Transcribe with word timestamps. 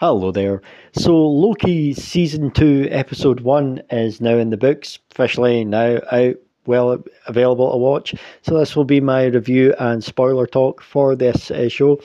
Hello 0.00 0.30
there. 0.30 0.62
So, 0.92 1.26
Loki 1.26 1.92
season 1.92 2.52
2, 2.52 2.86
episode 2.88 3.40
1 3.40 3.82
is 3.90 4.20
now 4.20 4.36
in 4.36 4.50
the 4.50 4.56
books, 4.56 4.96
officially 5.10 5.64
now 5.64 5.98
out, 6.12 6.36
well 6.66 7.02
available 7.26 7.72
to 7.72 7.78
watch. 7.78 8.14
So, 8.42 8.56
this 8.56 8.76
will 8.76 8.84
be 8.84 9.00
my 9.00 9.24
review 9.24 9.74
and 9.76 10.04
spoiler 10.04 10.46
talk 10.46 10.82
for 10.82 11.16
this 11.16 11.50
uh, 11.50 11.68
show, 11.68 12.00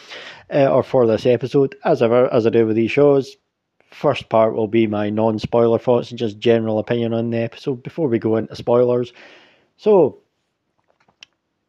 uh, 0.52 0.74
or 0.74 0.82
for 0.82 1.06
this 1.06 1.28
episode. 1.28 1.76
As 1.86 2.02
ever, 2.02 2.34
as 2.34 2.48
I 2.48 2.50
do 2.50 2.66
with 2.66 2.78
these 2.78 2.90
shows, 2.90 3.38
first 3.92 4.28
part 4.28 4.56
will 4.56 4.68
be 4.68 4.88
my 4.88 5.12
non 5.12 5.38
spoiler 5.38 5.78
thoughts 5.78 6.10
and 6.10 6.18
just 6.18 6.40
general 6.40 6.80
opinion 6.80 7.14
on 7.14 7.30
the 7.30 7.44
episode 7.44 7.84
before 7.84 8.08
we 8.08 8.18
go 8.18 8.38
into 8.38 8.56
spoilers. 8.56 9.14
So, 9.78 10.18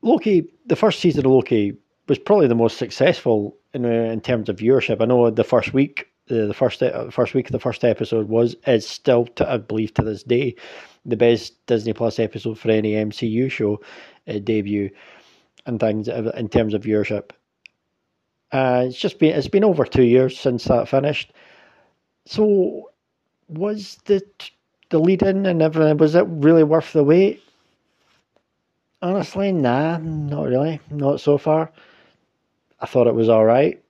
Loki, 0.00 0.48
the 0.64 0.76
first 0.76 1.00
season 1.00 1.26
of 1.26 1.32
Loki 1.32 1.76
was 2.08 2.18
probably 2.18 2.46
the 2.46 2.54
most 2.54 2.78
successful 2.78 3.58
in, 3.74 3.84
uh, 3.84 3.88
in 3.90 4.22
terms 4.22 4.48
of 4.48 4.56
viewership. 4.56 5.02
I 5.02 5.04
know 5.04 5.28
the 5.28 5.44
first 5.44 5.74
week 5.74 6.08
the, 6.26 6.46
the 6.46 6.54
first 6.54 6.82
first 7.10 7.34
week 7.34 7.46
of 7.46 7.52
the 7.52 7.60
first 7.60 7.84
episode 7.84 8.28
was 8.28 8.56
is 8.66 8.86
still 8.86 9.26
to, 9.26 9.50
I 9.50 9.58
believe 9.58 9.94
to 9.94 10.02
this 10.02 10.22
day 10.22 10.54
the 11.04 11.16
best 11.16 11.66
Disney 11.66 11.92
Plus 11.92 12.18
episode 12.18 12.58
for 12.58 12.70
any 12.70 12.92
MCU 12.92 13.50
show 13.50 13.80
uh, 14.26 14.38
debut 14.38 14.90
and 15.66 15.78
things 15.78 16.08
in 16.08 16.48
terms 16.48 16.74
of 16.74 16.82
viewership. 16.82 17.30
Uh, 18.52 18.84
it's 18.86 18.98
just 18.98 19.18
been 19.18 19.34
it's 19.34 19.48
been 19.48 19.64
over 19.64 19.84
two 19.84 20.04
years 20.04 20.38
since 20.38 20.64
that 20.64 20.88
finished. 20.88 21.32
So 22.26 22.90
was 23.48 23.98
the 24.06 24.22
the 24.90 24.98
lead 24.98 25.22
in 25.22 25.44
and 25.46 25.60
everything 25.60 25.98
was 25.98 26.14
it 26.14 26.26
really 26.28 26.64
worth 26.64 26.92
the 26.92 27.04
wait? 27.04 27.42
Honestly, 29.02 29.52
nah, 29.52 29.98
not 29.98 30.44
really, 30.44 30.80
not 30.90 31.20
so 31.20 31.36
far. 31.36 31.70
I 32.80 32.86
thought 32.86 33.06
it 33.06 33.14
was 33.14 33.28
all 33.28 33.44
right 33.44 33.83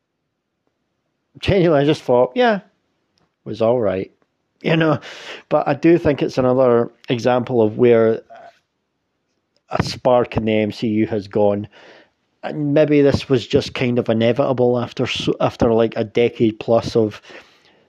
genuinely, 1.38 1.82
I 1.82 1.86
just 1.86 2.02
thought, 2.02 2.32
yeah, 2.34 2.60
was 3.44 3.62
all 3.62 3.80
right, 3.80 4.12
you 4.62 4.76
know. 4.76 4.98
But 5.48 5.68
I 5.68 5.74
do 5.74 5.98
think 5.98 6.22
it's 6.22 6.38
another 6.38 6.90
example 7.08 7.62
of 7.62 7.78
where 7.78 8.22
a 9.70 9.82
spark 9.82 10.36
in 10.36 10.44
the 10.44 10.52
MCU 10.52 11.08
has 11.08 11.28
gone. 11.28 11.68
And 12.42 12.74
maybe 12.74 13.00
this 13.00 13.28
was 13.28 13.46
just 13.46 13.74
kind 13.74 13.98
of 13.98 14.08
inevitable 14.08 14.78
after 14.78 15.06
after 15.40 15.72
like 15.72 15.94
a 15.96 16.04
decade 16.04 16.60
plus 16.60 16.94
of 16.94 17.22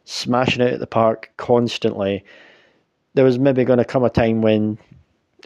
smashing 0.06 0.62
it 0.62 0.74
at 0.74 0.80
the 0.80 0.88
park 0.88 1.32
constantly. 1.38 2.24
There 3.14 3.26
was 3.26 3.40
maybe 3.40 3.64
going 3.64 3.80
to 3.80 3.86
come 3.86 4.04
a 4.04 4.10
time 4.10 4.42
when 4.42 4.78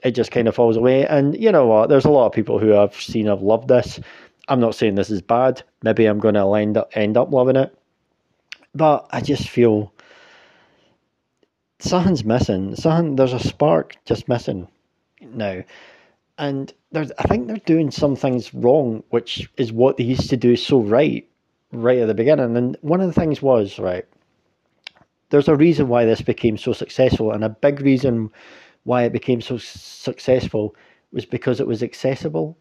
it 0.04 0.12
just 0.12 0.32
kind 0.32 0.48
of 0.48 0.56
falls 0.56 0.78
away. 0.78 1.06
And 1.06 1.40
you 1.40 1.52
know 1.52 1.66
what? 1.66 1.90
There's 1.90 2.06
a 2.06 2.10
lot 2.10 2.28
of 2.28 2.34
people 2.34 2.60
who 2.60 2.76
I've 2.76 2.96
seen 2.96 3.26
have 3.28 3.42
loved 3.42 3.68
this. 3.68 4.00
I'm 4.48 4.60
not 4.60 4.76
saying 4.76 4.96
this 4.96 5.10
is 5.10 5.22
bad. 5.22 5.62
Maybe 5.84 6.06
I'm 6.06 6.20
going 6.20 6.36
to 6.36 6.54
end 6.54 6.78
up 6.78 6.92
end 6.96 7.18
up 7.18 7.32
loving 7.32 7.56
it. 7.56 7.76
But 8.76 9.08
I 9.12 9.22
just 9.22 9.50
feel 9.50 9.94
something's 11.80 12.24
missing. 12.24 12.76
Something 12.76 13.16
there's 13.16 13.34
a 13.34 13.40
spark 13.40 13.96
just 14.06 14.28
missing 14.28 14.68
now. 15.22 15.64
And 16.38 16.74
there's 16.92 17.12
I 17.20 17.24
think 17.24 17.48
they're 17.48 17.58
doing 17.58 17.92
some 17.92 18.16
things 18.16 18.54
wrong, 18.54 19.04
which 19.10 19.50
is 19.58 19.72
what 19.72 19.98
they 19.98 20.04
used 20.04 20.30
to 20.30 20.38
do 20.38 20.56
so 20.56 20.80
right, 20.80 21.28
right 21.72 22.00
at 22.00 22.08
the 22.08 22.14
beginning. 22.14 22.56
And 22.56 22.78
one 22.82 23.02
of 23.02 23.08
the 23.08 23.20
things 23.20 23.42
was, 23.42 23.78
right, 23.80 24.06
there's 25.30 25.48
a 25.48 25.56
reason 25.56 25.90
why 25.90 26.06
this 26.06 26.22
became 26.22 26.58
so 26.58 26.74
successful, 26.74 27.32
and 27.32 27.44
a 27.44 27.50
big 27.50 27.82
reason 27.82 28.32
why 28.84 29.04
it 29.04 29.14
became 29.14 29.42
so 29.42 29.58
successful 29.58 30.76
was 31.12 31.26
because 31.26 31.60
it 31.60 31.68
was 31.68 31.84
accessible. 31.84 32.58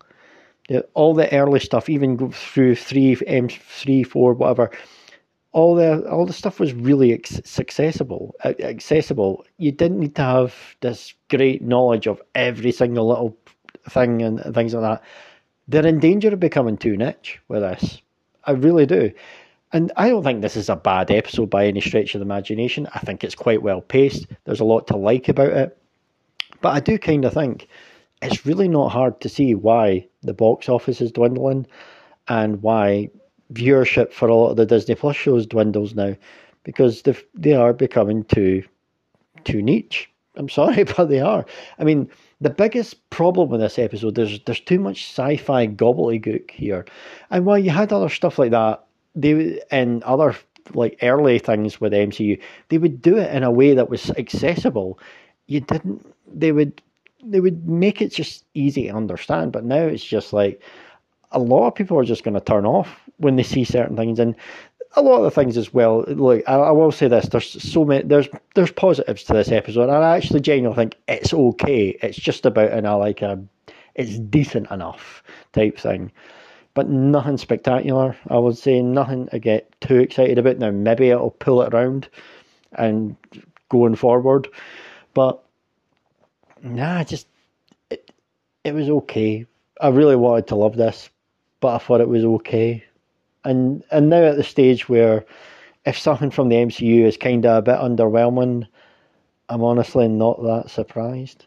All 0.95 1.15
the 1.15 1.33
early 1.33 1.61
stuff, 1.61 1.89
even 1.89 2.31
through 2.33 2.75
three, 2.75 3.17
M 3.27 3.49
three, 3.49 4.03
four, 4.03 4.35
whatever, 4.35 4.71
all 5.59 5.75
the 5.75 6.09
all 6.09 6.25
the 6.25 6.33
stuff 6.33 6.61
was 6.61 6.73
really 6.73 7.13
accessible. 7.13 8.37
Accessible. 8.45 9.45
You 9.57 9.73
didn't 9.73 9.99
need 9.99 10.15
to 10.15 10.23
have 10.23 10.55
this 10.83 11.15
great 11.29 11.63
knowledge 11.63 12.07
of 12.07 12.23
every 12.37 12.71
single 12.71 13.09
little 13.09 13.37
thing 13.89 14.23
and 14.23 14.55
things 14.55 14.73
like 14.73 14.85
that. 14.85 15.03
They're 15.67 15.87
in 15.87 15.99
danger 15.99 16.29
of 16.29 16.39
becoming 16.39 16.77
too 16.77 16.97
niche 16.97 17.41
with 17.49 17.63
this. 17.63 18.01
I 18.45 18.53
really 18.53 18.87
do. 18.87 19.11
And 19.73 19.91
I 19.97 20.09
don't 20.11 20.23
think 20.23 20.43
this 20.43 20.57
is 20.57 20.69
a 20.69 20.77
bad 20.77 21.11
episode 21.11 21.51
by 21.51 21.67
any 21.67 21.81
stretch 21.81 22.15
of 22.15 22.21
the 22.21 22.25
imagination. 22.25 22.89
I 22.95 23.01
think 23.01 23.25
it's 23.25 23.35
quite 23.35 23.61
well 23.61 23.81
paced. 23.81 24.29
There's 24.45 24.61
a 24.61 24.65
lot 24.65 24.87
to 24.87 24.97
like 24.97 25.29
about 25.29 25.51
it. 25.51 25.77
But 26.61 26.71
I 26.71 26.81
do 26.81 26.99
kind 26.99 27.25
of 27.25 27.35
think 27.35 27.67
it's 28.23 28.47
really 28.47 28.69
not 28.69 28.93
hard 28.93 29.21
to 29.23 29.29
see 29.29 29.57
why 29.57 30.07
the 30.23 30.33
box 30.33 30.69
office 30.69 31.01
is 31.01 31.11
dwindling 31.11 31.67
and 32.29 32.63
why 32.63 33.11
viewership 33.53 34.13
for 34.13 34.29
a 34.29 34.35
lot 34.35 34.51
of 34.51 34.57
the 34.57 34.67
Disney 34.67 34.95
Plus 34.95 35.17
shows 35.17 35.47
dwindles 35.47 35.95
now 35.95 36.15
because 36.65 37.03
they 37.03 37.17
they 37.35 37.55
are 37.55 37.73
becoming 37.73 38.25
too 38.25 38.63
too 39.45 39.63
niche. 39.63 40.11
I'm 40.37 40.49
sorry, 40.61 40.85
but 40.85 41.07
they 41.07 41.21
are. 41.21 41.45
I 41.79 41.85
mean, 41.85 42.09
the 42.41 42.51
biggest 42.51 43.09
problem 43.11 43.49
with 43.49 43.61
this 43.61 43.79
episode 43.79 44.15
there's 44.15 44.41
there's 44.41 44.61
too 44.61 44.79
much 44.79 45.11
sci-fi 45.11 45.67
gobbledygook 45.67 46.51
here, 46.51 46.85
and 47.31 47.45
while 47.45 47.59
you 47.59 47.71
had 47.71 47.93
other 47.93 48.09
stuff 48.09 48.39
like 48.39 48.51
that, 48.51 48.85
they 49.15 49.61
and 49.71 50.03
other 50.05 50.37
like 50.75 50.99
early 51.03 51.39
things 51.39 51.81
with 51.81 51.93
MCU, 51.93 52.41
they 52.69 52.79
would 52.79 53.01
do 53.01 53.17
it 53.17 53.35
in 53.35 53.43
a 53.43 53.51
way 53.51 53.75
that 53.75 53.89
was 53.89 54.11
accessible. 54.11 54.99
You 55.47 55.61
didn't. 55.61 56.05
They 56.33 56.53
would 56.53 56.83
they 57.25 57.41
would 57.41 57.69
make 57.69 58.01
it 58.01 58.13
just 58.13 58.45
easy 58.55 58.85
to 58.85 58.95
understand, 58.95 59.53
but 59.53 59.65
now 59.65 59.83
it's 59.83 60.05
just 60.05 60.33
like 60.33 60.63
a 61.33 61.39
lot 61.39 61.67
of 61.67 61.75
people 61.75 61.99
are 61.99 62.05
just 62.05 62.25
going 62.25 62.35
to 62.35 62.41
turn 62.41 62.65
off 62.65 63.08
when 63.19 63.37
they 63.37 63.43
see 63.43 63.65
certain 63.65 63.97
things, 63.97 64.19
and 64.19 64.35
a 64.97 65.03
lot 65.03 65.19
of 65.19 65.25
the 65.25 65.31
things 65.31 65.57
as 65.57 65.73
well. 65.73 66.03
Look, 66.09 66.43
I, 66.49 66.55
I, 66.55 66.71
will 66.71 66.93
say 66.93 67.09
this: 67.09 67.29
there's 67.29 67.63
so 67.63 67.85
many. 67.85 68.05
There's 68.05 68.29
there's 68.55 68.73
positives 68.73 69.25
to 69.25 69.35
this 69.35 69.51
episode, 69.51 69.85
and 69.85 69.93
I 69.93 70.17
actually 70.17 70.41
genuinely 70.41 70.77
think 70.77 70.97
it's 71.07 71.33
okay. 71.33 71.99
It's 72.03 72.19
just 72.19 72.47
about 72.47 72.73
in 72.73 72.87
a 72.87 72.97
like 72.97 73.23
a, 73.23 73.43
it's 73.95 74.19
decent 74.19 74.71
enough 74.71 75.23
type 75.53 75.79
thing, 75.79 76.11
but 76.75 76.89
nothing 76.89 77.37
spectacular. 77.37 78.17
I 78.29 78.39
would 78.39 78.57
say 78.57 78.83
nothing 78.83 79.29
to 79.29 79.39
get 79.39 79.79
too 79.81 79.99
excited 79.99 80.39
about. 80.39 80.59
Now 80.59 80.71
maybe 80.71 81.11
it'll 81.11 81.31
pull 81.31 81.63
it 81.63 81.75
around, 81.75 82.09
and 82.73 83.17
going 83.69 83.97
forward, 83.97 84.49
but 85.15 85.43
nah, 86.63 87.05
just 87.05 87.29
it, 87.91 88.11
it 88.65 88.73
was 88.73 88.89
okay. 88.89 89.47
I 89.81 89.89
really 89.89 90.17
wanted 90.17 90.49
to 90.49 90.57
love 90.57 90.77
this, 90.77 91.11
but 91.61 91.75
I 91.75 91.79
thought 91.79 92.01
it 92.01 92.09
was 92.09 92.25
okay 92.25 92.85
and 93.49 93.83
and 93.91 94.11
now 94.11 94.23
at 94.25 94.37
the 94.37 94.45
stage 94.45 94.89
where 94.89 95.25
if 95.87 95.99
something 95.99 96.31
from 96.31 96.49
the 96.49 96.57
MCU 96.57 97.05
is 97.05 97.17
kind 97.17 97.47
of 97.47 97.57
a 97.57 97.63
bit 97.63 97.79
underwhelming, 97.79 98.67
I'm 99.49 99.63
honestly 99.63 100.07
not 100.09 100.43
that 100.43 100.71
surprised. 100.71 101.47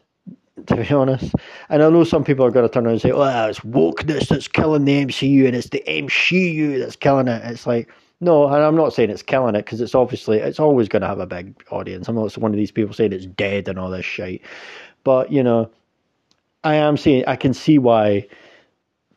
To 0.66 0.76
be 0.76 0.88
honest, 0.94 1.32
and 1.70 1.82
I 1.82 1.88
know 1.88 2.04
some 2.04 2.24
people 2.24 2.44
are 2.44 2.50
going 2.50 2.68
to 2.68 2.72
turn 2.72 2.84
around 2.84 2.94
and 2.94 3.02
say, 3.02 3.12
"Oh, 3.12 3.48
it's 3.48 3.60
wokeness 3.60 4.28
that's 4.28 4.48
killing 4.48 4.84
the 4.84 5.04
MCU, 5.04 5.46
and 5.46 5.56
it's 5.56 5.70
the 5.70 5.82
MCU 5.86 6.78
that's 6.78 6.96
killing 6.96 7.28
it." 7.28 7.42
It's 7.44 7.66
like, 7.66 7.88
no, 8.20 8.46
and 8.46 8.62
I'm 8.62 8.76
not 8.76 8.92
saying 8.92 9.10
it's 9.10 9.22
killing 9.22 9.54
it 9.54 9.64
because 9.64 9.80
it's 9.80 9.94
obviously 9.94 10.38
it's 10.38 10.60
always 10.60 10.88
going 10.88 11.02
to 11.02 11.08
have 11.08 11.20
a 11.20 11.26
big 11.26 11.54
audience. 11.70 12.08
I'm 12.08 12.16
not 12.16 12.36
one 12.36 12.50
of 12.52 12.58
these 12.58 12.72
people 12.72 12.94
saying 12.94 13.12
it's 13.12 13.26
dead 13.26 13.68
and 13.68 13.78
all 13.78 13.90
this 13.90 14.04
shit, 14.04 14.42
but 15.04 15.32
you 15.32 15.42
know, 15.42 15.70
I 16.64 16.74
am 16.74 16.96
seeing 16.96 17.24
I 17.26 17.36
can 17.36 17.54
see 17.54 17.78
why 17.78 18.26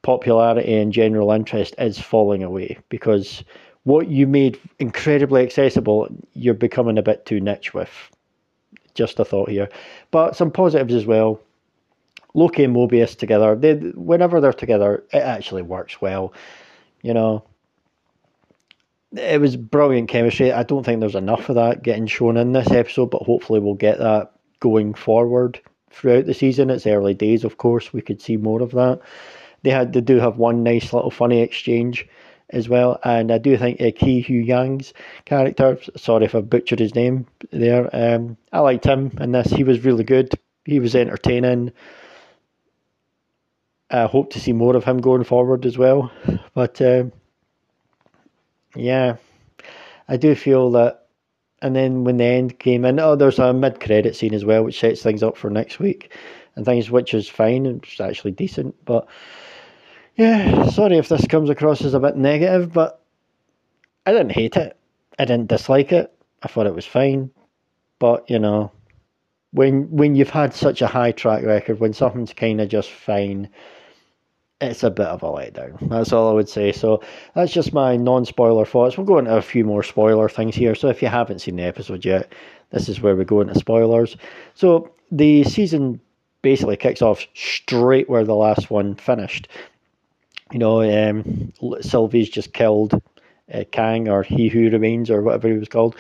popularity 0.06 0.72
and 0.72 0.94
general 0.94 1.32
interest 1.32 1.74
is 1.80 2.00
falling 2.00 2.44
away 2.44 2.78
because 2.90 3.44
what 3.86 4.08
you 4.08 4.28
made 4.28 4.60
incredibly 4.78 5.42
accessible, 5.42 6.08
you're 6.34 6.54
becoming 6.54 7.00
a 7.00 7.02
bit 7.02 7.26
too 7.26 7.40
niche 7.40 7.74
with. 7.74 7.90
Just 8.94 9.20
a 9.20 9.26
thought 9.26 9.50
here, 9.50 9.68
but 10.12 10.38
some 10.38 10.52
positives 10.52 10.94
as 10.94 11.06
well. 11.06 11.42
Loki 12.34 12.64
and 12.64 12.74
Mobius 12.74 13.18
together, 13.18 13.54
they 13.56 13.74
whenever 13.74 14.40
they're 14.40 14.54
together, 14.54 15.04
it 15.12 15.18
actually 15.18 15.64
works 15.64 16.00
well. 16.00 16.34
You 17.02 17.14
know, 17.14 17.44
it 19.12 19.42
was 19.42 19.58
brilliant 19.58 20.08
chemistry. 20.08 20.54
I 20.54 20.64
don't 20.64 20.86
think 20.86 21.02
there's 21.02 21.16
enough 21.16 21.50
of 21.50 21.56
that 21.56 21.84
getting 21.84 22.08
shown 22.08 22.38
in 22.38 22.54
this 22.54 22.72
episode, 22.72 23.10
but 23.10 23.24
hopefully 23.24 23.60
we'll 23.60 23.74
get 23.74 23.98
that 23.98 24.32
going 24.62 24.94
forward 24.94 25.60
throughout 25.90 26.26
the 26.26 26.34
season. 26.34 26.70
It's 26.70 26.88
early 26.88 27.16
days, 27.16 27.44
of 27.44 27.58
course. 27.58 27.92
We 27.92 28.02
could 28.02 28.22
see 28.22 28.38
more 28.38 28.62
of 28.62 28.72
that 28.72 29.02
they 29.66 29.72
had 29.72 29.94
they 29.94 30.02
do 30.02 30.20
have 30.20 30.38
one 30.38 30.62
nice 30.62 30.94
little 30.94 31.10
funny 31.10 31.42
exchange 31.42 32.08
as 32.52 32.70
well. 32.70 33.00
And 33.04 33.32
I 33.32 33.40
do 33.40 33.58
think 33.58 33.82
uh, 33.82 33.90
Ke 33.90 34.24
Huy 34.24 34.46
Quang's 34.46 34.94
character, 35.26 35.80
sorry 35.98 36.26
if 36.26 36.36
I 36.36 36.42
butchered 36.42 36.80
his 36.80 36.94
name 36.94 37.26
there, 37.52 37.90
um, 37.92 38.38
I 38.54 38.60
liked 38.60 38.86
him 38.86 39.18
in 39.20 39.32
this. 39.32 39.50
He 39.50 39.64
was 39.64 39.84
really 39.84 40.04
good. 40.04 40.34
He 40.66 40.80
was 40.80 40.96
entertaining. 40.96 41.72
I 43.90 44.06
hope 44.06 44.32
to 44.34 44.40
see 44.40 44.54
more 44.54 44.76
of 44.76 44.84
him 44.84 45.00
going 45.00 45.24
forward 45.24 45.66
as 45.66 45.80
well. 45.80 46.12
But 46.54 46.80
um, 46.82 47.12
yeah, 48.76 49.18
I 50.08 50.18
do 50.18 50.36
feel 50.36 50.72
that. 50.72 51.08
And 51.64 51.76
then 51.76 52.04
when 52.04 52.18
the 52.18 52.26
end 52.26 52.60
came 52.60 52.86
in, 52.86 53.00
oh, 53.00 53.16
there's 53.16 53.40
a 53.40 53.52
mid 53.52 53.80
credit 53.80 54.16
scene 54.16 54.36
as 54.36 54.46
well, 54.46 54.64
which 54.64 54.80
sets 54.80 55.02
things 55.02 55.24
up 55.24 55.36
for 55.36 55.50
next 55.50 55.80
week 55.80 56.14
and 56.56 56.66
things, 56.66 56.92
which 56.92 57.16
is 57.16 57.28
fine. 57.28 57.66
It's 57.66 58.00
actually 58.00 58.32
decent, 58.32 58.76
but 58.86 59.08
yeah, 60.16 60.70
sorry 60.70 60.98
if 60.98 61.10
this 61.10 61.28
comes 61.28 61.50
across 61.50 61.84
as 61.84 61.94
a 61.94 62.00
bit 62.00 62.16
negative, 62.16 62.72
but 62.72 63.02
I 64.06 64.12
didn't 64.12 64.32
hate 64.32 64.56
it. 64.56 64.78
I 65.20 65.26
didn't 65.26 65.48
dislike 65.48 65.92
it. 65.92 66.14
I 66.44 66.48
thought 66.48 66.68
it 66.68 66.76
was 66.76 66.86
fine, 66.86 67.32
but 68.00 68.30
you 68.30 68.40
know, 68.40 68.72
when 69.52 69.90
when 69.90 70.16
you've 70.16 70.30
had 70.30 70.54
such 70.54 70.82
a 70.82 70.88
high 70.88 71.12
track 71.12 71.44
record, 71.44 71.80
when 71.80 71.94
something's 71.94 72.34
kind 72.34 72.62
of 72.62 72.70
just 72.70 72.92
fine, 72.92 73.50
it's 74.62 74.84
a 74.84 74.92
bit 74.92 75.08
of 75.08 75.24
a 75.24 75.28
letdown. 75.28 75.90
That's 75.90 76.14
all 76.14 76.30
I 76.30 76.34
would 76.34 76.50
say. 76.50 76.72
So 76.72 77.02
that's 77.34 77.52
just 77.52 77.74
my 77.74 77.98
non-spoiler 77.98 78.66
thoughts. 78.66 78.98
We'll 78.98 79.08
go 79.08 79.18
into 79.18 79.36
a 79.36 79.42
few 79.42 79.66
more 79.66 79.84
spoiler 79.84 80.30
things 80.30 80.56
here. 80.56 80.76
So 80.76 80.90
if 80.90 81.02
you 81.02 81.08
haven't 81.08 81.40
seen 81.40 81.56
the 81.56 81.64
episode 81.64 82.06
yet, 82.06 82.32
this 82.72 82.90
is 82.90 83.02
where 83.02 83.16
we 83.16 83.26
go 83.26 83.42
into 83.42 83.56
spoilers. 83.56 84.18
So 84.54 84.92
the 85.12 85.44
season 85.44 86.00
basically 86.42 86.78
kicks 86.78 87.02
off 87.02 87.26
straight 87.34 88.10
where 88.10 88.24
the 88.24 88.36
last 88.36 88.70
one 88.70 88.96
finished. 88.96 89.48
You 90.56 90.60
know, 90.60 90.82
um, 90.82 91.52
Sylvie's 91.82 92.30
just 92.30 92.54
killed 92.54 92.94
uh, 93.54 93.66
Kang 93.74 94.08
or 94.08 94.24
He 94.24 94.48
Who 94.48 94.70
Remains 94.70 95.12
or 95.12 95.22
whatever 95.22 95.50
he 95.50 95.58
was 95.58 95.68
called 95.68 95.98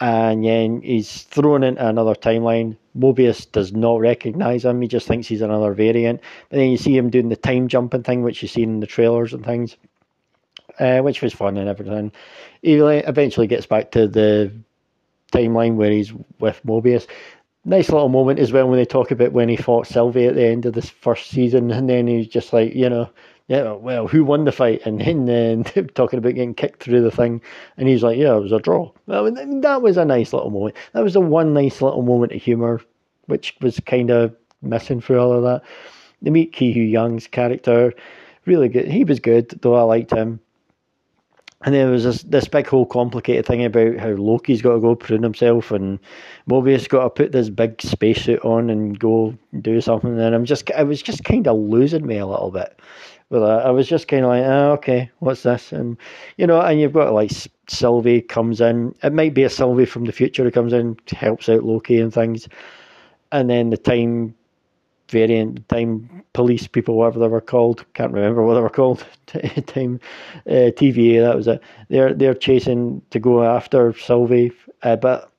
and 0.00 0.42
then 0.42 0.80
he's 0.80 1.24
thrown 1.24 1.62
into 1.62 1.86
another 1.86 2.14
timeline. 2.14 2.76
Mobius 2.98 3.50
does 3.52 3.72
not 3.72 4.00
recognize 4.00 4.64
him; 4.64 4.80
he 4.80 4.88
just 4.88 5.06
thinks 5.06 5.28
he's 5.28 5.42
another 5.42 5.74
variant. 5.74 6.20
But 6.48 6.56
then 6.56 6.70
you 6.70 6.78
see 6.78 6.96
him 6.96 7.10
doing 7.10 7.28
the 7.28 7.36
time 7.36 7.68
jumping 7.68 8.02
thing, 8.02 8.22
which 8.22 8.40
you 8.40 8.48
see 8.48 8.62
in 8.62 8.80
the 8.80 8.86
trailers 8.86 9.34
and 9.34 9.44
things, 9.44 9.76
uh, 10.78 11.00
which 11.00 11.20
was 11.20 11.34
fun 11.34 11.58
and 11.58 11.68
everything. 11.68 12.10
He 12.62 12.76
eventually 12.76 13.46
gets 13.46 13.66
back 13.66 13.90
to 13.90 14.08
the 14.08 14.50
timeline 15.32 15.74
where 15.74 15.90
he's 15.90 16.14
with 16.38 16.58
Mobius. 16.64 17.06
Nice 17.66 17.90
little 17.90 18.08
moment 18.08 18.38
as 18.38 18.52
well 18.52 18.66
when 18.66 18.78
they 18.78 18.86
talk 18.86 19.10
about 19.10 19.32
when 19.32 19.50
he 19.50 19.56
fought 19.56 19.86
Sylvie 19.86 20.24
at 20.24 20.34
the 20.34 20.46
end 20.46 20.64
of 20.64 20.72
this 20.72 20.88
first 20.88 21.28
season, 21.28 21.70
and 21.70 21.90
then 21.90 22.06
he's 22.06 22.26
just 22.26 22.54
like, 22.54 22.74
you 22.74 22.88
know, 22.88 23.10
yeah, 23.50 23.72
well, 23.72 24.06
who 24.06 24.24
won 24.24 24.44
the 24.44 24.52
fight? 24.52 24.80
And 24.84 25.00
then 25.00 25.64
talking 25.94 26.20
about 26.20 26.36
getting 26.36 26.54
kicked 26.54 26.84
through 26.84 27.02
the 27.02 27.10
thing, 27.10 27.42
and 27.76 27.88
he's 27.88 28.04
like, 28.04 28.16
yeah, 28.16 28.36
it 28.36 28.42
was 28.42 28.52
a 28.52 28.60
draw. 28.60 28.92
Well, 29.06 29.28
that 29.28 29.82
was 29.82 29.96
a 29.96 30.04
nice 30.04 30.32
little 30.32 30.50
moment. 30.50 30.76
That 30.92 31.02
was 31.02 31.14
the 31.14 31.20
one 31.20 31.52
nice 31.52 31.82
little 31.82 32.02
moment 32.02 32.30
of 32.30 32.40
humour, 32.40 32.80
which 33.26 33.56
was 33.60 33.80
kind 33.80 34.12
of 34.12 34.36
missing 34.62 35.00
through 35.00 35.18
all 35.18 35.32
of 35.32 35.42
that. 35.42 35.62
They 36.22 36.30
meet 36.30 36.52
Ke 36.52 36.72
Huy 36.72 36.92
Quang's 36.92 37.26
character, 37.26 37.92
really 38.46 38.68
good. 38.68 38.86
He 38.86 39.02
was 39.02 39.18
good, 39.18 39.48
though 39.62 39.74
I 39.74 39.82
liked 39.82 40.12
him. 40.12 40.38
And 41.62 41.74
there 41.74 41.90
was 41.90 42.04
this, 42.04 42.22
this 42.22 42.46
big 42.46 42.68
whole 42.68 42.86
complicated 42.86 43.46
thing 43.46 43.64
about 43.64 43.98
how 43.98 44.10
Loki's 44.10 44.62
got 44.62 44.74
to 44.74 44.80
go 44.80 44.94
prune 44.94 45.24
himself 45.24 45.72
and 45.72 45.98
Mobius 46.48 46.88
got 46.88 47.02
to 47.02 47.10
put 47.10 47.32
this 47.32 47.50
big 47.50 47.82
spacesuit 47.82 48.42
on 48.44 48.70
and 48.70 48.98
go 48.98 49.36
do 49.60 49.80
something. 49.80 50.18
And 50.18 50.34
I'm 50.34 50.46
just, 50.46 50.70
I 50.70 50.84
was 50.84 51.02
just 51.02 51.24
kind 51.24 51.46
of 51.48 51.58
losing 51.58 52.06
me 52.06 52.16
a 52.16 52.26
little 52.26 52.50
bit 52.50 52.80
with 53.30 53.42
that. 53.42 53.64
I 53.64 53.70
was 53.70 53.88
just 53.88 54.08
kind 54.08 54.24
of 54.24 54.30
like, 54.30 54.44
oh, 54.44 54.72
okay, 54.72 55.10
what's 55.20 55.44
this? 55.44 55.72
And 55.72 55.96
you 56.36 56.46
know, 56.46 56.60
and 56.60 56.80
you've 56.80 56.92
got 56.92 57.14
like 57.14 57.30
Sylvie 57.68 58.20
comes 58.20 58.60
in. 58.60 58.94
It 59.02 59.12
might 59.12 59.34
be 59.34 59.44
a 59.44 59.50
Sylvie 59.50 59.86
from 59.86 60.04
the 60.04 60.12
future 60.12 60.44
who 60.44 60.50
comes 60.50 60.72
in, 60.72 60.98
helps 61.10 61.48
out 61.48 61.64
Loki 61.64 62.00
and 62.00 62.12
things, 62.12 62.48
and 63.32 63.48
then 63.48 63.70
the 63.70 63.76
time 63.76 64.34
variant, 65.08 65.68
time 65.68 66.22
police 66.32 66.66
people, 66.66 66.96
whatever 66.96 67.18
they 67.18 67.28
were 67.28 67.40
called, 67.40 67.84
can't 67.94 68.12
remember 68.12 68.42
what 68.44 68.54
they 68.54 68.60
were 68.60 68.68
called. 68.68 69.04
time 69.66 70.00
uh, 70.46 70.70
TVA, 70.76 71.20
that 71.20 71.36
was 71.36 71.48
it. 71.48 71.62
They're 71.88 72.12
they're 72.12 72.34
chasing 72.34 73.02
to 73.10 73.20
go 73.20 73.44
after 73.44 73.94
Sylvie, 73.94 74.52
uh, 74.82 74.96
but 74.96 75.32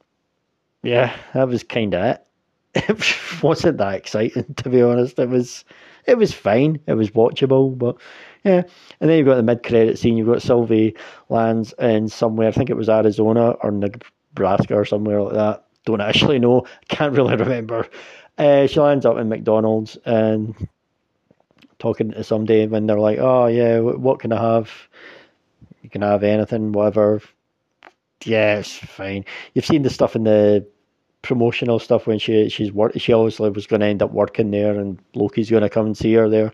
yeah, 0.84 1.16
that 1.34 1.48
was 1.48 1.64
kind 1.64 1.94
of 1.94 2.04
it. 2.04 2.26
It 2.74 3.44
wasn't 3.44 3.80
that 3.80 3.96
exciting, 3.96 4.54
to 4.56 4.70
be 4.70 4.82
honest. 4.82 5.20
It 5.20 5.28
was 5.28 5.66
it 6.06 6.18
was 6.18 6.33
fine. 6.33 6.80
It 6.88 6.94
was 6.94 7.12
watchable, 7.12 7.77
but 7.77 7.98
yeah. 8.44 8.63
And 9.00 9.09
then 9.09 9.18
you've 9.18 9.27
got 9.27 9.36
the 9.36 9.44
mid 9.44 9.63
credit 9.63 10.00
scene. 10.00 10.18
You've 10.18 10.27
got 10.27 10.42
Sylvie 10.42 10.95
lands 11.30 11.74
in 11.80 12.09
somewhere. 12.09 12.48
I 12.48 12.51
think 12.51 12.69
it 12.69 12.77
was 12.77 12.89
Arizona 12.89 13.51
or 13.51 13.71
Nebraska 13.71 14.75
or 14.75 14.86
somewhere 14.86 15.21
like 15.21 15.33
that. 15.33 15.65
Don't 15.86 16.01
actually 16.01 16.39
know. 16.39 16.65
Can't 16.88 17.15
really 17.15 17.36
remember. 17.38 17.88
Uh, 18.38 18.68
she 18.68 18.80
lands 18.80 19.06
up 19.06 19.18
in 19.18 19.30
McDonald's 19.30 19.98
and 20.06 20.56
talking 21.80 22.12
to 22.12 22.24
somebody 22.24 22.68
when 22.68 22.88
they're 22.88 23.00
like, 23.00 23.19
"Oh 23.19 23.48
yeah, 23.48 23.80
what 23.80 24.19
can 24.19 24.31
I 24.31 24.42
have? 24.42 24.71
You 25.81 25.89
can 25.89 26.01
have 26.01 26.24
anything, 26.24 26.71
whatever." 26.71 27.21
Yeah, 28.24 28.59
it's 28.59 28.75
fine. 28.75 29.25
You've 29.53 29.65
seen 29.65 29.81
the 29.81 29.89
stuff 29.89 30.15
in 30.15 30.24
the 30.24 30.65
promotional 31.22 31.80
stuff 31.80 32.08
when 32.08 32.20
she 32.20 32.50
she's 32.50 32.72
work 32.72 32.94
she 32.96 33.14
obviously 33.14 33.50
was 33.50 33.68
going 33.68 33.80
to 33.80 33.86
end 33.86 34.02
up 34.02 34.12
working 34.12 34.52
there 34.52 34.80
and 34.80 35.00
Loki's 35.14 35.50
going 35.50 35.62
to 35.62 35.70
come 35.70 35.86
and 35.86 35.98
see 35.98 36.14
her 36.14 36.30
there. 36.30 36.52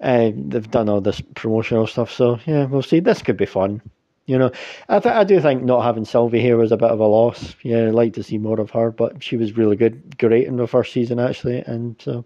And 0.00 0.52
they've 0.52 0.70
done 0.70 0.88
all 0.88 1.00
this 1.00 1.22
promotional 1.34 1.86
stuff, 1.86 2.10
so 2.10 2.38
yeah, 2.46 2.64
we'll 2.66 2.82
see. 2.82 3.00
This 3.00 3.22
could 3.22 3.36
be 3.36 3.46
fun. 3.46 3.80
You 4.26 4.38
know, 4.38 4.50
I 4.88 4.98
th- 4.98 5.14
I 5.14 5.24
do 5.24 5.40
think 5.40 5.62
not 5.62 5.84
having 5.84 6.04
Sylvie 6.04 6.40
here 6.40 6.56
was 6.56 6.72
a 6.72 6.76
bit 6.76 6.90
of 6.90 7.00
a 7.00 7.06
loss. 7.06 7.54
Yeah, 7.62 7.86
I'd 7.86 7.94
like 7.94 8.12
to 8.14 8.22
see 8.22 8.36
more 8.36 8.60
of 8.60 8.70
her, 8.70 8.90
but 8.90 9.22
she 9.22 9.36
was 9.36 9.56
really 9.56 9.76
good, 9.76 10.18
great 10.18 10.46
in 10.46 10.56
the 10.56 10.66
first 10.66 10.92
season 10.92 11.20
actually, 11.20 11.60
and 11.60 11.96
so 12.02 12.24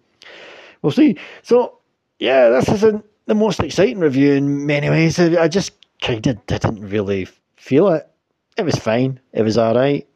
we'll 0.82 0.92
see. 0.92 1.18
So 1.42 1.78
yeah, 2.18 2.48
this 2.48 2.68
isn't 2.68 3.04
the 3.26 3.34
most 3.34 3.60
exciting 3.60 4.00
review 4.00 4.32
in 4.32 4.66
many 4.66 4.88
ways. 4.88 5.20
I 5.20 5.46
just 5.46 5.72
kind 6.00 6.26
of 6.26 6.44
didn't 6.46 6.80
really 6.80 7.28
feel 7.56 7.88
it. 7.88 8.08
It 8.56 8.64
was 8.64 8.76
fine. 8.76 9.20
It 9.32 9.42
was 9.42 9.58
all 9.58 9.74
right 9.74 10.07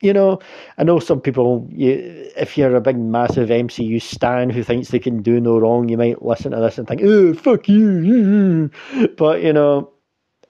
you 0.00 0.12
know, 0.12 0.40
I 0.78 0.84
know 0.84 0.98
some 0.98 1.20
people. 1.20 1.66
You, 1.70 2.30
if 2.36 2.58
you're 2.58 2.74
a 2.74 2.80
big, 2.80 2.98
massive 2.98 3.48
MCU 3.48 4.00
stan 4.00 4.50
who 4.50 4.62
thinks 4.62 4.88
they 4.88 4.98
can 4.98 5.22
do 5.22 5.40
no 5.40 5.58
wrong, 5.58 5.88
you 5.88 5.96
might 5.96 6.22
listen 6.22 6.52
to 6.52 6.60
this 6.60 6.78
and 6.78 6.86
think, 6.86 7.02
"Oh, 7.02 7.34
fuck 7.34 7.68
you." 7.68 8.70
But 9.16 9.42
you 9.42 9.52
know, 9.52 9.90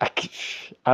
I, 0.00 0.11
I, 0.87 0.93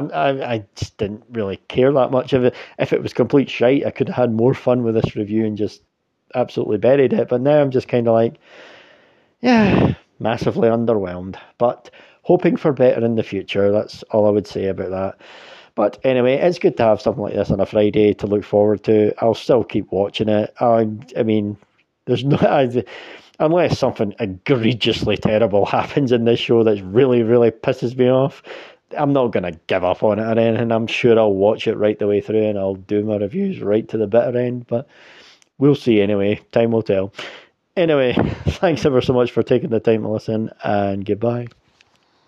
I 0.55 0.67
just 0.77 0.97
didn't 0.99 1.25
really 1.31 1.57
care 1.69 1.93
that 1.93 2.11
much 2.11 2.33
of 2.33 2.45
it. 2.45 2.55
If 2.79 2.93
it 2.93 3.03
was 3.03 3.13
complete 3.13 3.51
shite, 3.51 3.87
I 3.87 3.91
could 3.91 4.09
have 4.09 4.17
had 4.17 4.33
more 4.33 4.55
fun 4.55 4.83
with 4.83 4.95
this 4.95 5.17
review 5.17 5.47
and 5.47 5.57
just 5.57 5.83
absolutely 6.35 6.79
buried 6.79 7.13
it. 7.13 7.29
But 7.29 7.41
now 7.41 7.61
I'm 7.61 7.71
just 7.71 7.89
kind 7.89 8.09
of 8.09 8.15
like, 8.15 8.39
yeah, 9.41 9.95
massively 10.19 10.69
underwhelmed. 10.69 11.37
But 11.59 11.91
hoping 12.23 12.57
for 12.57 12.73
better 12.73 13.05
in 13.05 13.17
the 13.17 13.23
future. 13.23 13.73
That's 13.73 14.03
all 14.05 14.27
I 14.27 14.31
would 14.31 14.47
say 14.47 14.67
about 14.67 14.91
that. 14.91 15.21
But 15.75 15.99
anyway, 16.05 16.35
it's 16.35 16.59
good 16.59 16.77
to 16.79 16.85
have 16.85 17.01
something 17.01 17.23
like 17.23 17.35
this 17.35 17.51
on 17.51 17.61
a 17.61 17.67
Friday 17.67 18.15
to 18.15 18.27
look 18.27 18.45
forward 18.45 18.85
to. 18.85 19.13
I'll 19.23 19.35
still 19.35 19.65
keep 19.65 19.91
watching 19.93 20.29
it. 20.29 20.53
I, 20.61 20.89
I 21.17 21.23
mean, 21.23 21.57
there's 22.07 22.25
no. 22.25 22.37
I, 22.41 22.85
unless 23.39 23.79
something 23.79 24.15
egregiously 24.21 25.17
terrible 25.17 25.67
happens 25.67 26.13
in 26.13 26.25
this 26.25 26.39
show 26.39 26.63
that 26.65 26.83
really, 26.85 27.23
really 27.23 27.51
pisses 27.51 27.97
me 27.97 28.09
off, 28.09 28.43
I'm 28.97 29.13
not 29.13 29.29
going 29.29 29.45
to 29.45 29.59
give 29.67 29.85
up 29.85 30.03
on 30.03 30.19
it 30.19 30.23
or 30.23 30.39
anything. 30.39 30.73
I'm 30.73 30.87
sure 30.87 31.19
I'll 31.19 31.33
watch 31.33 31.67
it 31.67 31.77
right 31.77 31.99
the 31.99 32.07
way 32.07 32.21
through 32.21 32.49
and 32.49 32.59
I'll 32.59 32.75
do 32.75 33.05
my 33.05 33.17
reviews 33.17 33.61
right 33.61 33.89
to 33.89 33.99
the 33.99 34.07
bitter 34.07 34.39
end. 34.39 34.67
But 34.67 34.89
we'll 35.59 35.75
see 35.75 36.01
anyway. 36.01 36.41
Time 36.53 36.73
will 36.73 36.83
tell. 36.83 37.13
Anyway, 37.77 38.15
thanks 38.49 38.85
ever 38.85 39.01
so 39.01 39.13
much 39.13 39.31
for 39.31 39.43
taking 39.43 39.71
the 39.71 39.81
time 39.81 40.03
to 40.03 40.09
listen 40.09 40.51
and 40.63 41.05
goodbye. 41.05 41.47